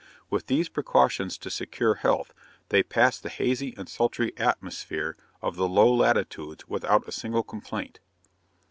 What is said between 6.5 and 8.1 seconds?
without a single complaint.